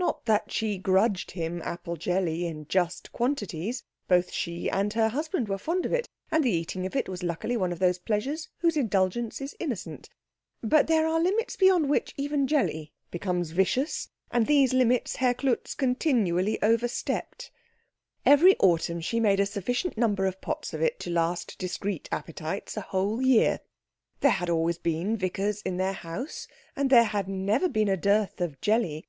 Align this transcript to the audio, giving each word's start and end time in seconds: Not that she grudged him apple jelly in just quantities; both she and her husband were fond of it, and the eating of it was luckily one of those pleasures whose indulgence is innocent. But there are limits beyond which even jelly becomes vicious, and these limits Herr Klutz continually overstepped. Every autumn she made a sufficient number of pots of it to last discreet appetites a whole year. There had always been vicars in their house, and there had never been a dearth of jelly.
Not 0.00 0.24
that 0.26 0.50
she 0.50 0.78
grudged 0.78 1.30
him 1.30 1.62
apple 1.62 1.94
jelly 1.94 2.44
in 2.44 2.66
just 2.66 3.12
quantities; 3.12 3.84
both 4.08 4.32
she 4.32 4.68
and 4.68 4.92
her 4.94 5.06
husband 5.08 5.46
were 5.48 5.58
fond 5.58 5.86
of 5.86 5.92
it, 5.92 6.08
and 6.28 6.42
the 6.42 6.50
eating 6.50 6.86
of 6.86 6.96
it 6.96 7.08
was 7.08 7.22
luckily 7.22 7.56
one 7.56 7.70
of 7.70 7.78
those 7.78 8.00
pleasures 8.00 8.48
whose 8.58 8.76
indulgence 8.76 9.40
is 9.40 9.54
innocent. 9.60 10.10
But 10.60 10.88
there 10.88 11.06
are 11.06 11.20
limits 11.22 11.54
beyond 11.54 11.88
which 11.88 12.14
even 12.16 12.48
jelly 12.48 12.92
becomes 13.12 13.52
vicious, 13.52 14.08
and 14.32 14.44
these 14.48 14.72
limits 14.74 15.14
Herr 15.14 15.34
Klutz 15.34 15.76
continually 15.76 16.60
overstepped. 16.64 17.52
Every 18.26 18.56
autumn 18.58 19.00
she 19.00 19.20
made 19.20 19.38
a 19.38 19.46
sufficient 19.46 19.96
number 19.96 20.26
of 20.26 20.40
pots 20.40 20.74
of 20.74 20.82
it 20.82 20.98
to 20.98 21.10
last 21.10 21.56
discreet 21.60 22.08
appetites 22.10 22.76
a 22.76 22.80
whole 22.80 23.22
year. 23.22 23.60
There 24.18 24.32
had 24.32 24.50
always 24.50 24.78
been 24.78 25.16
vicars 25.16 25.62
in 25.62 25.76
their 25.76 25.92
house, 25.92 26.48
and 26.74 26.90
there 26.90 27.04
had 27.04 27.28
never 27.28 27.68
been 27.68 27.88
a 27.88 27.96
dearth 27.96 28.40
of 28.40 28.60
jelly. 28.60 29.06